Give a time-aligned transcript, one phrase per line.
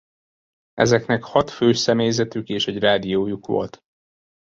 [0.73, 3.79] Ezeknek hat fős személyzetük és egy rádiójuk volt.